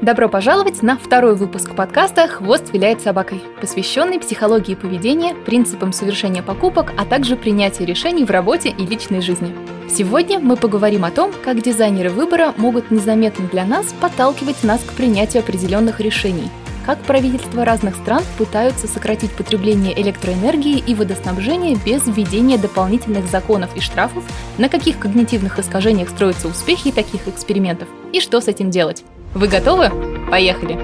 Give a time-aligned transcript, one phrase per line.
[0.00, 6.92] Добро пожаловать на второй выпуск подкаста «Хвост виляет собакой», посвященный психологии поведения, принципам совершения покупок,
[6.96, 9.52] а также принятию решений в работе и личной жизни.
[9.90, 14.92] Сегодня мы поговорим о том, как дизайнеры выбора могут незаметно для нас подталкивать нас к
[14.92, 16.48] принятию определенных решений,
[16.86, 23.80] как правительства разных стран пытаются сократить потребление электроэнергии и водоснабжения без введения дополнительных законов и
[23.80, 24.22] штрафов,
[24.58, 29.04] на каких когнитивных искажениях строятся успехи таких экспериментов и что с этим делать.
[29.34, 29.90] Вы готовы?
[30.30, 30.78] Поехали!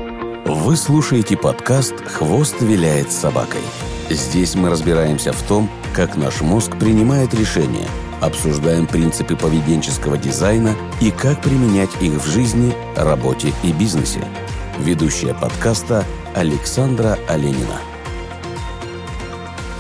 [0.44, 3.62] Вы слушаете подкаст «Хвост виляет собакой».
[4.10, 7.88] Здесь мы разбираемся в том, как наш мозг принимает решения,
[8.20, 14.20] обсуждаем принципы поведенческого дизайна и как применять их в жизни, работе и бизнесе.
[14.78, 16.04] Ведущая подкаста
[16.34, 17.93] Александра Оленина.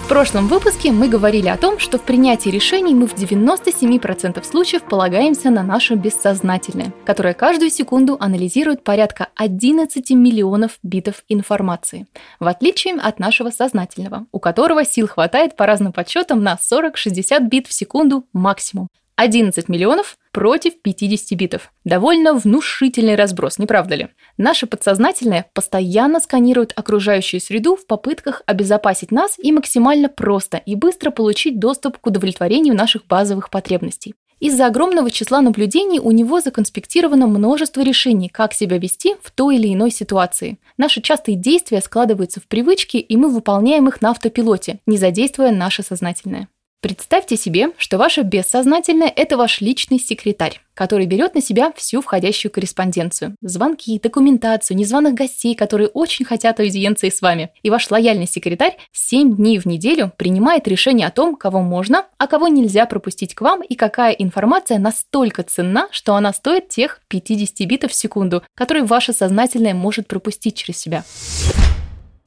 [0.04, 4.82] В прошлом выпуске мы говорили о том, что в принятии решений мы в 97% случаев
[4.82, 12.06] полагаемся на наше бессознательное, которое каждую секунду анализирует порядка 11 миллионов битов информации,
[12.38, 17.66] в отличие от нашего сознательного, у которого сил хватает по разным подсчетам на 40-60 бит
[17.66, 18.88] в секунду максимум.
[19.16, 21.72] 11 миллионов против 50 битов.
[21.84, 24.08] Довольно внушительный разброс, не правда ли?
[24.36, 31.10] Наше подсознательное постоянно сканирует окружающую среду в попытках обезопасить нас и максимально просто и быстро
[31.10, 34.14] получить доступ к удовлетворению наших базовых потребностей.
[34.40, 39.72] Из-за огромного числа наблюдений у него законспектировано множество решений, как себя вести в той или
[39.72, 40.58] иной ситуации.
[40.76, 45.82] Наши частые действия складываются в привычки, и мы выполняем их на автопилоте, не задействуя наше
[45.82, 46.48] сознательное.
[46.84, 52.52] Представьте себе, что ваше бессознательное– это ваш личный секретарь, который берет на себя всю входящую
[52.52, 53.36] корреспонденцию.
[53.40, 57.48] Звонки, документацию, незваных гостей, которые очень хотят аудиенции с вами.
[57.62, 62.26] И ваш лояльный секретарь 7 дней в неделю принимает решение о том, кого можно, а
[62.26, 67.66] кого нельзя пропустить к вам и какая информация настолько ценна, что она стоит тех 50
[67.66, 71.02] битов в секунду, которые ваше сознательное может пропустить через себя.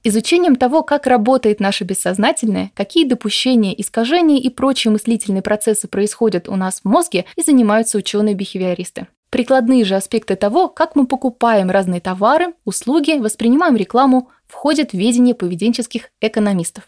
[0.08, 6.56] Изучением того, как работает наше бессознательное, какие допущения, искажения и прочие мыслительные процессы происходят у
[6.56, 9.08] нас в мозге, и занимаются ученые-бихевиористы.
[9.30, 15.36] Прикладные же аспекты того, как мы покупаем разные товары, услуги, воспринимаем рекламу, входят в ведение
[15.36, 16.86] поведенческих экономистов.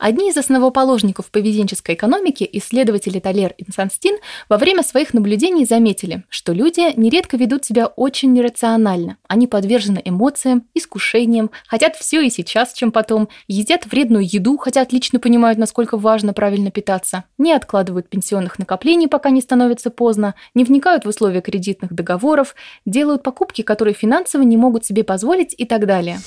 [0.00, 4.16] Одни из основоположников поведенческой экономики, исследователи Талер и Санстин,
[4.48, 9.18] во время своих наблюдений заметили, что люди нередко ведут себя очень нерационально.
[9.28, 15.20] Они подвержены эмоциям, искушениям, хотят все и сейчас, чем потом, едят вредную еду, хотя отлично
[15.20, 21.04] понимают, насколько важно правильно питаться, не откладывают пенсионных накоплений, пока не становится поздно, не вникают
[21.04, 22.54] в условия кредитных договоров,
[22.86, 26.20] делают покупки, которые финансово не могут себе позволить и так далее.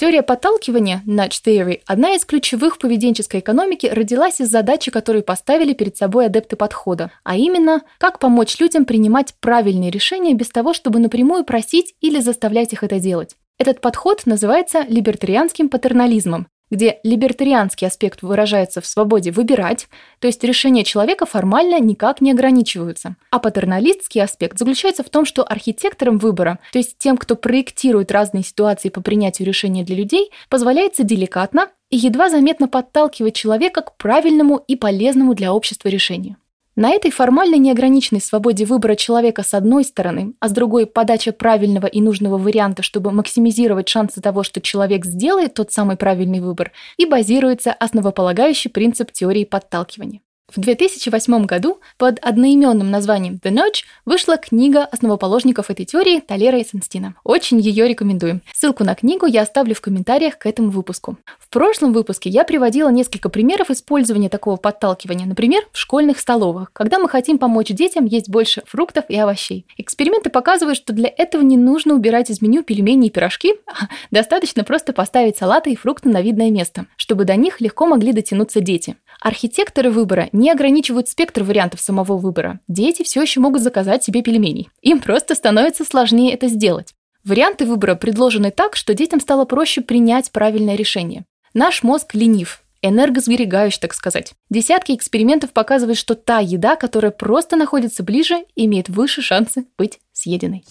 [0.00, 5.98] Теория подталкивания, nudge theory, одна из ключевых поведенческой экономике, родилась из задачи, которую поставили перед
[5.98, 11.44] собой адепты подхода, а именно, как помочь людям принимать правильные решения без того, чтобы напрямую
[11.44, 13.36] просить или заставлять их это делать.
[13.58, 19.88] Этот подход называется либертарианским патернализмом, где либертарианский аспект выражается в свободе выбирать,
[20.18, 23.16] то есть решения человека формально никак не ограничиваются.
[23.30, 28.44] А патерналистский аспект заключается в том, что архитекторам выбора, то есть тем, кто проектирует разные
[28.44, 34.56] ситуации по принятию решения для людей, позволяется деликатно и едва заметно подталкивать человека к правильному
[34.66, 36.36] и полезному для общества решению.
[36.80, 41.84] На этой формально неограниченной свободе выбора человека с одной стороны, а с другой подача правильного
[41.84, 47.04] и нужного варианта, чтобы максимизировать шансы того, что человек сделает тот самый правильный выбор, и
[47.04, 50.22] базируется основополагающий принцип теории подталкивания.
[50.54, 56.64] В 2008 году под одноименным названием The Nudge вышла книга основоположников этой теории Талера и
[56.64, 57.14] Сенстина.
[57.22, 58.42] Очень ее рекомендуем.
[58.52, 61.18] Ссылку на книгу я оставлю в комментариях к этому выпуску.
[61.38, 66.98] В прошлом выпуске я приводила несколько примеров использования такого подталкивания, например, в школьных столовых, когда
[66.98, 69.66] мы хотим помочь детям есть больше фруктов и овощей.
[69.76, 74.64] Эксперименты показывают, что для этого не нужно убирать из меню пельмени и пирожки, а достаточно
[74.64, 78.96] просто поставить салаты и фрукты на видное место, чтобы до них легко могли дотянуться дети.
[79.20, 82.60] Архитекторы выбора не ограничивают спектр вариантов самого выбора.
[82.68, 84.70] Дети все еще могут заказать себе пельменей.
[84.80, 86.94] Им просто становится сложнее это сделать.
[87.22, 91.26] Варианты выбора предложены так, что детям стало проще принять правильное решение.
[91.52, 94.32] Наш мозг ленив, энергосберегающий, так сказать.
[94.48, 100.64] Десятки экспериментов показывают, что та еда, которая просто находится ближе, имеет выше шансы быть съеденной.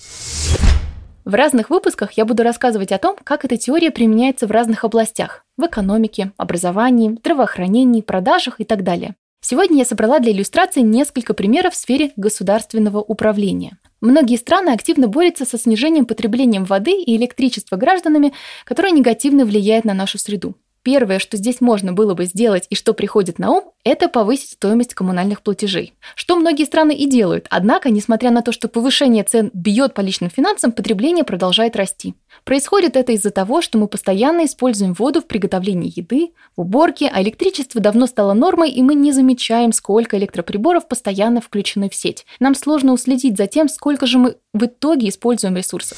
[1.25, 5.43] В разных выпусках я буду рассказывать о том, как эта теория применяется в разных областях–
[5.57, 9.15] в экономике, образовании, здравоохранении, продажах и так далее.
[9.41, 13.77] Сегодня я собрала для иллюстрации несколько примеров в сфере государственного управления.
[14.01, 18.33] Многие страны активно борются со снижением потребления воды и электричества гражданами,
[18.65, 20.55] которое негативно влияет на нашу среду.
[20.83, 24.93] Первое, что здесь можно было бы сделать и что приходит на ум, это повысить стоимость
[24.93, 25.93] коммунальных платежей.
[26.15, 27.47] Что многие страны и делают.
[27.49, 32.15] Однако, несмотря на то, что повышение цен бьет по личным финансам, потребление продолжает расти.
[32.43, 37.21] Происходит это из-за того, что мы постоянно используем воду в приготовлении еды, в уборке, а
[37.21, 42.25] электричество давно стало нормой, и мы не замечаем, сколько электроприборов постоянно включены в сеть.
[42.39, 45.97] Нам сложно уследить за тем, сколько же мы в итоге используем ресурсов.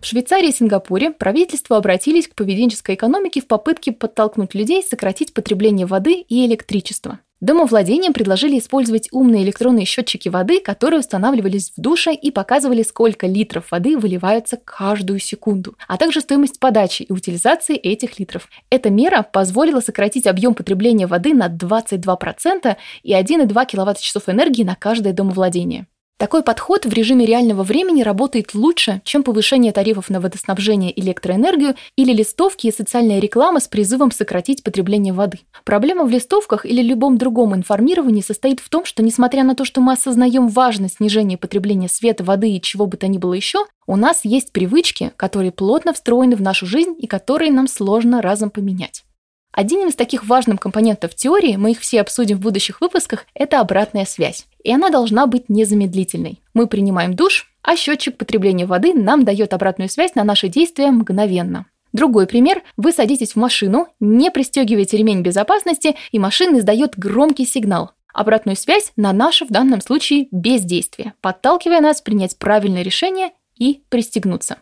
[0.00, 5.84] В Швейцарии и Сингапуре правительства обратились к поведенческой экономике в попытке подтолкнуть людей сократить потребление
[5.84, 7.20] воды и электричества.
[7.40, 13.70] Домовладениям предложили использовать умные электронные счетчики воды, которые устанавливались в душе и показывали, сколько литров
[13.70, 18.48] воды выливаются каждую секунду, а также стоимость подачи и утилизации этих литров.
[18.68, 25.14] Эта мера позволила сократить объем потребления воды на 22% и 1,2 кВт-часов энергии на каждое
[25.14, 25.86] домовладение.
[26.20, 32.12] Такой подход в режиме реального времени работает лучше, чем повышение тарифов на водоснабжение электроэнергию или
[32.12, 35.38] листовки и социальная реклама с призывом сократить потребление воды.
[35.64, 39.80] Проблема в листовках или любом другом информировании состоит в том, что несмотря на то, что
[39.80, 43.96] мы осознаем важность снижения потребления света, воды и чего бы то ни было еще, у
[43.96, 49.04] нас есть привычки, которые плотно встроены в нашу жизнь и которые нам сложно разом поменять.
[49.52, 54.04] Один из таких важных компонентов теории, мы их все обсудим в будущих выпусках, это обратная
[54.04, 54.46] связь.
[54.62, 56.40] И она должна быть незамедлительной.
[56.54, 61.66] Мы принимаем душ, а счетчик потребления воды нам дает обратную связь на наши действия мгновенно.
[61.92, 62.62] Другой пример.
[62.76, 67.92] Вы садитесь в машину, не пристегиваете ремень безопасности, и машина издает громкий сигнал.
[68.12, 74.58] Обратную связь на наше, в данном случае, бездействие, подталкивая нас принять правильное решение и пристегнуться.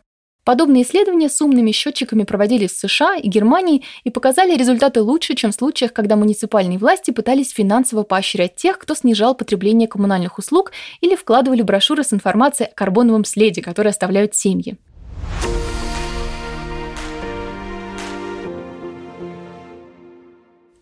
[0.49, 5.51] Подобные исследования с умными счетчиками проводились в США и Германии и показали результаты лучше, чем
[5.51, 10.73] в случаях, когда муниципальные власти пытались финансово поощрять тех, кто снижал потребление коммунальных услуг
[11.03, 14.79] или вкладывали брошюры с информацией о карбоновом следе, который оставляют семьи.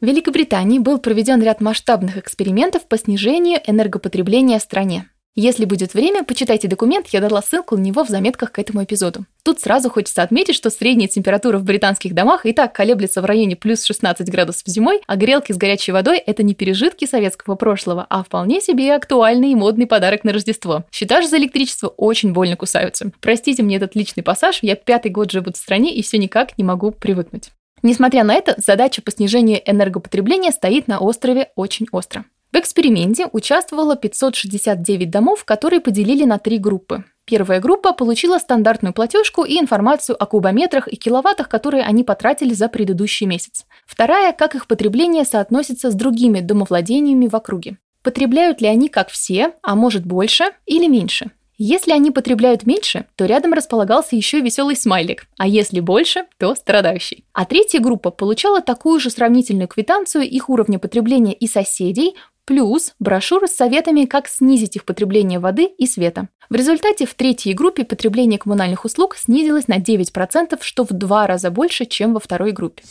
[0.00, 5.10] В Великобритании был проведен ряд масштабных экспериментов по снижению энергопотребления в стране.
[5.38, 9.26] Если будет время, почитайте документ, я дала ссылку на него в заметках к этому эпизоду.
[9.42, 13.54] Тут сразу хочется отметить, что средняя температура в британских домах и так колеблется в районе
[13.54, 18.24] плюс 16 градусов зимой, а грелки с горячей водой– это не пережитки советского прошлого, а
[18.24, 20.84] вполне себе актуальный и модный подарок на Рождество.
[20.90, 23.10] Счета за электричество очень больно кусаются.
[23.20, 26.64] Простите мне этот личный пассаж, я пятый год живу в стране и все никак не
[26.64, 27.50] могу привыкнуть.
[27.82, 32.24] Несмотря на это, задача по снижению энергопотребления стоит на острове очень остро.
[32.52, 37.04] В эксперименте участвовало 569 домов, которые поделили на три группы.
[37.24, 42.68] Первая группа получила стандартную платежку и информацию о кубометрах и киловаттах, которые они потратили за
[42.68, 43.66] предыдущий месяц.
[43.84, 47.78] Вторая, как их потребление соотносится с другими домовладениями в округе.
[48.02, 51.32] Потребляют ли они как все, а может больше или меньше?
[51.58, 57.24] Если они потребляют меньше, то рядом располагался еще веселый смайлик, а если больше, то страдающий.
[57.32, 62.14] А третья группа получала такую же сравнительную квитанцию их уровня потребления и соседей,
[62.46, 66.28] плюс брошюры с советами, как снизить их потребление воды и света.
[66.48, 71.50] В результате в третьей группе потребление коммунальных услуг снизилось на 9%, что в два раза
[71.50, 72.82] больше, чем во второй группе.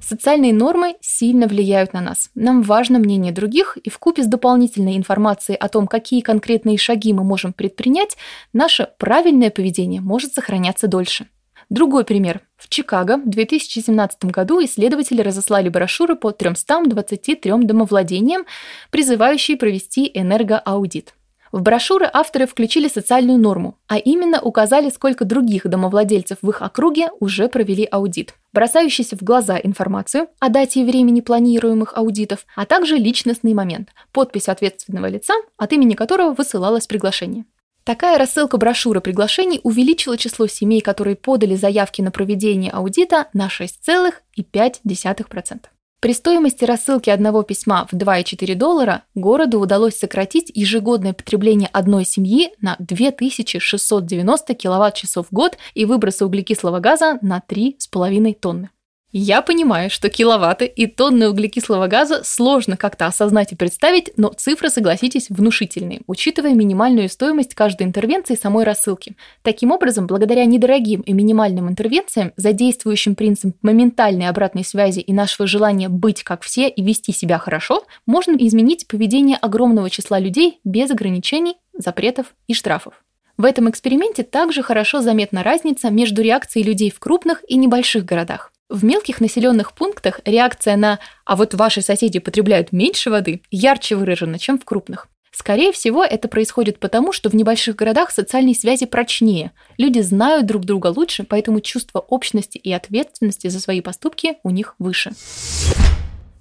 [0.00, 2.30] Социальные нормы сильно влияют на нас.
[2.34, 7.12] Нам важно мнение других, и в купе с дополнительной информацией о том, какие конкретные шаги
[7.12, 8.16] мы можем предпринять,
[8.54, 11.26] наше правильное поведение может сохраняться дольше.
[11.70, 12.40] Другой пример.
[12.56, 18.46] В Чикаго в 2017 году исследователи разослали брошюры по 323 домовладениям,
[18.90, 21.14] призывающие провести энергоаудит.
[21.52, 27.10] В брошюры авторы включили социальную норму, а именно указали, сколько других домовладельцев в их округе
[27.20, 32.96] уже провели аудит, бросающийся в глаза информацию о дате и времени планируемых аудитов, а также
[32.96, 37.44] личностный момент, подпись ответственного лица, от имени которого высылалось приглашение.
[37.88, 45.60] Такая рассылка брошюры приглашений увеличила число семей, которые подали заявки на проведение аудита на 6,5%.
[45.98, 52.50] При стоимости рассылки одного письма в 2,4 доллара городу удалось сократить ежегодное потребление одной семьи
[52.60, 58.68] на 2690 киловатт-часов в год и выбросы углекислого газа на 3,5 тонны.
[59.10, 64.68] Я понимаю, что киловатты и тонны углекислого газа сложно как-то осознать и представить, но цифры,
[64.68, 69.16] согласитесь, внушительные, учитывая минимальную стоимость каждой интервенции самой рассылки.
[69.40, 75.88] Таким образом, благодаря недорогим и минимальным интервенциям, задействующим принцип моментальной обратной связи и нашего желания
[75.88, 81.56] быть как все и вести себя хорошо, можно изменить поведение огромного числа людей без ограничений,
[81.72, 83.02] запретов и штрафов.
[83.38, 88.52] В этом эксперименте также хорошо заметна разница между реакцией людей в крупных и небольших городах.
[88.68, 94.38] В мелких населенных пунктах реакция на «а вот ваши соседи потребляют меньше воды» ярче выражена,
[94.38, 95.08] чем в крупных.
[95.30, 99.52] Скорее всего, это происходит потому, что в небольших городах социальные связи прочнее.
[99.78, 104.74] Люди знают друг друга лучше, поэтому чувство общности и ответственности за свои поступки у них
[104.78, 105.12] выше.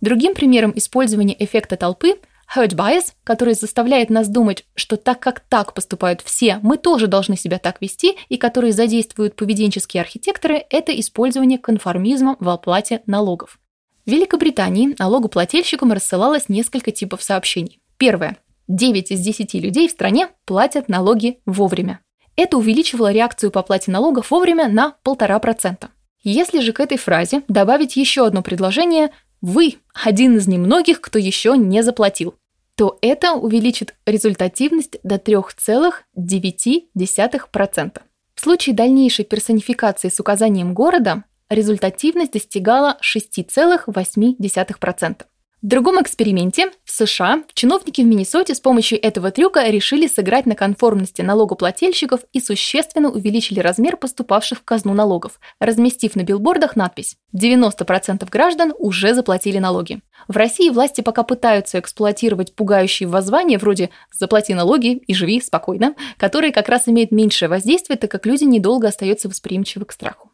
[0.02, 2.16] Другим примером использования эффекта толпы
[2.56, 7.38] herd bias, который заставляет нас думать, что так как так поступают все, мы тоже должны
[7.38, 13.60] себя так вести, и который задействуют поведенческие архитекторы, это использование конформизма в оплате налогов.
[14.06, 17.82] В Великобритании налогоплательщикам рассылалось несколько типов сообщений.
[17.98, 18.38] Первое.
[18.68, 22.00] 9 из 10 людей в стране платят налоги вовремя.
[22.36, 25.88] Это увеличивало реакцию по оплате налогов вовремя на 1,5%.
[26.24, 31.58] Если же к этой фразе добавить еще одно предложение «Вы– один из немногих, кто еще
[31.58, 32.36] не заплатил»,
[32.76, 38.02] то это увеличит результативность до 3,9%.
[38.36, 45.26] В случае дальнейшей персонификации с указанием города результативность достигала 6,8%.
[45.68, 50.56] В другом эксперименте в США чиновники в Миннесоте с помощью этого трюка решили сыграть на
[50.56, 58.26] конформности налогоплательщиков и существенно увеличили размер поступавших в казну налогов, разместив на билбордах надпись «90%
[58.30, 60.00] граждан уже заплатили налоги».
[60.30, 66.54] В России власти пока пытаются эксплуатировать пугающие воззвания вроде «заплати налоги и живи спокойно», которые
[66.54, 70.27] как раз имеют меньшее воздействие, так как люди недолго остаются восприимчивы к страху.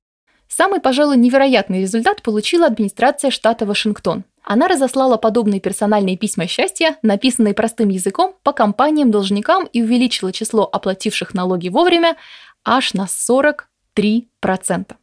[0.56, 4.24] Самый, пожалуй, невероятный результат получила администрация штата Вашингтон.
[4.44, 11.34] Она разослала подобные персональные письма счастья, написанные простым языком, по компаниям-должникам и увеличила число оплативших
[11.34, 12.18] налоги вовремя
[12.64, 14.96] аж на 43%.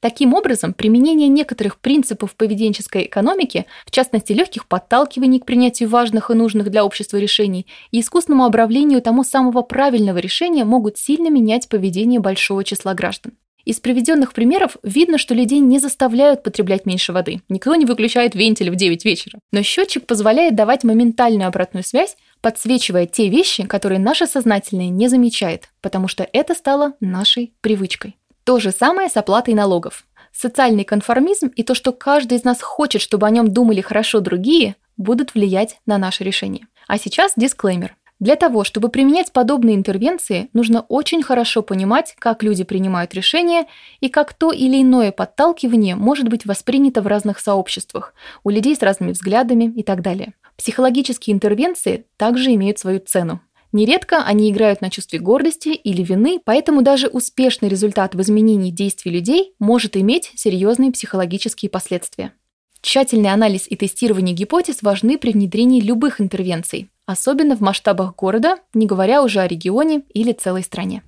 [0.00, 6.34] Таким образом, применение некоторых принципов поведенческой экономики, в частности легких подталкиваний к принятию важных и
[6.34, 12.20] нужных для общества решений и искусному обравлению тому самого правильного решения могут сильно менять поведение
[12.20, 13.32] большого числа граждан.
[13.68, 17.42] Из приведенных примеров видно, что людей не заставляют потреблять меньше воды.
[17.50, 19.40] Никто не выключает вентиль в 9 вечера.
[19.52, 25.68] Но счетчик позволяет давать моментальную обратную связь, подсвечивая те вещи, которые наше сознательное не замечает,
[25.82, 28.16] потому что это стало нашей привычкой.
[28.44, 30.06] То же самое с оплатой налогов.
[30.32, 34.76] Социальный конформизм и то, что каждый из нас хочет, чтобы о нем думали хорошо другие,
[34.96, 36.68] будут влиять на наше решение.
[36.86, 37.94] А сейчас дисклеймер.
[38.20, 43.66] Для того, чтобы применять подобные интервенции, нужно очень хорошо понимать, как люди принимают решения
[44.00, 48.82] и как то или иное подталкивание может быть воспринято в разных сообществах, у людей с
[48.82, 50.34] разными взглядами и так далее.
[50.56, 53.40] Психологические интервенции также имеют свою цену.
[53.70, 59.12] Нередко они играют на чувстве гордости или вины, поэтому даже успешный результат в изменении действий
[59.12, 62.32] людей может иметь серьезные психологические последствия.
[62.80, 68.86] Тщательный анализ и тестирование гипотез важны при внедрении любых интервенций, особенно в масштабах города, не
[68.86, 71.02] говоря уже о регионе или целой стране.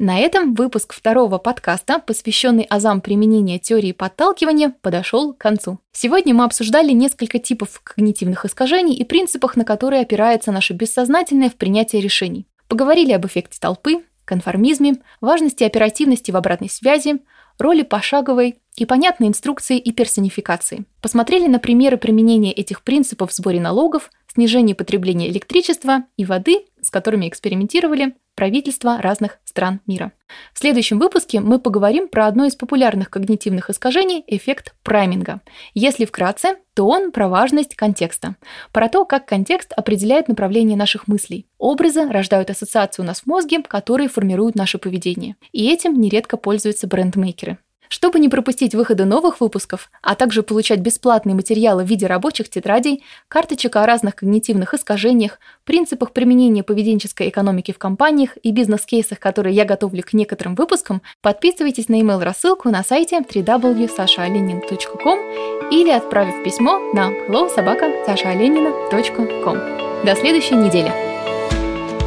[0.00, 5.78] На этом выпуск второго подкаста, посвященный азам применения теории подталкивания, подошел к концу.
[5.92, 11.54] Сегодня мы обсуждали несколько типов когнитивных искажений и принципах, на которые опирается наше бессознательное в
[11.54, 12.48] принятии решений.
[12.66, 17.20] Поговорили об эффекте толпы, конформизме, важности оперативности в обратной связи,
[17.58, 20.84] роли пошаговой и понятной инструкции и персонификации.
[21.00, 27.28] Посмотрели на примеры применения этих принципов в сборе налогов, снижении потребления электричества и воды, которыми
[27.28, 30.12] экспериментировали правительства разных стран мира.
[30.52, 35.40] В следующем выпуске мы поговорим про одно из популярных когнитивных искажений– эффект прайминга.
[35.74, 38.36] Если вкратце, то он про важность контекста,
[38.70, 41.48] про то, как контекст определяет направление наших мыслей.
[41.58, 45.34] Образы рождают ассоциации у нас в мозге, которые формируют наше поведение.
[45.50, 47.58] И этим нередко пользуются брендмейкеры.
[47.88, 53.04] Чтобы не пропустить выходы новых выпусков, а также получать бесплатные материалы в виде рабочих тетрадей,
[53.28, 59.64] карточек о разных когнитивных искажениях, принципах применения поведенческой экономики в компаниях и бизнес-кейсах, которые я
[59.64, 70.04] готовлю к некоторым выпускам, подписывайтесь на email-рассылку на сайте www.sashaalenin.com или отправив письмо на hellosobaka.sashaalenin.com.
[70.04, 71.13] До следующей недели.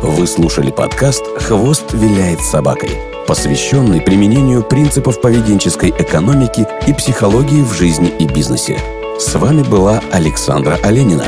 [0.02, 2.92] Вы слушали подкаст «Хвост виляет собакой»
[3.28, 8.80] посвященный применению принципов поведенческой экономики и психологии в жизни и бизнесе.
[9.20, 11.26] С вами была Александра Оленина.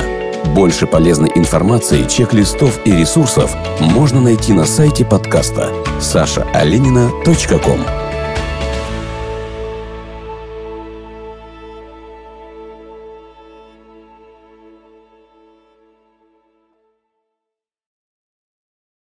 [0.56, 7.99] Больше полезной информации, чек-листов и ресурсов можно найти на сайте подкаста sashaolenina.com.